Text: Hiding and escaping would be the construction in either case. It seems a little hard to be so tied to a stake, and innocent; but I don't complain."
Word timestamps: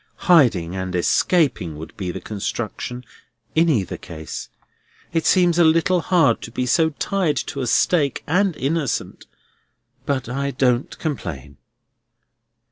Hiding 0.25 0.75
and 0.75 0.95
escaping 0.95 1.77
would 1.77 1.95
be 1.95 2.09
the 2.09 2.19
construction 2.19 3.05
in 3.53 3.69
either 3.69 3.97
case. 3.97 4.49
It 5.13 5.27
seems 5.27 5.59
a 5.59 5.63
little 5.63 6.01
hard 6.01 6.41
to 6.41 6.49
be 6.49 6.65
so 6.65 6.89
tied 6.89 7.37
to 7.37 7.61
a 7.61 7.67
stake, 7.67 8.23
and 8.25 8.55
innocent; 8.55 9.27
but 10.07 10.27
I 10.27 10.49
don't 10.49 10.97
complain." 10.97 11.57